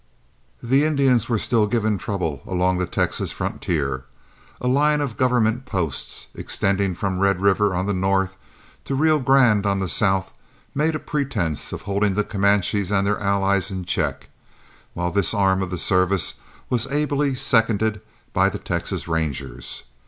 [0.63, 4.05] The Indians were still giving trouble along the Texas frontier.
[4.59, 8.35] A line of government posts, extending from Red River on the north
[8.85, 10.31] to the Rio Grande on the south,
[10.73, 14.29] made a pretense of holding the Comanches and their allies in check,
[14.95, 16.33] while this arm of the service
[16.67, 18.01] was ably seconded
[18.33, 19.83] by the Texas Rangers.